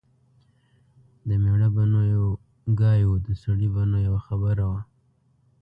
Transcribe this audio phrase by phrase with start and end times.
[1.27, 2.25] د مېړه به نو یو
[2.79, 3.11] ګای و.
[3.25, 4.81] د سړي به نو یوه خبره وه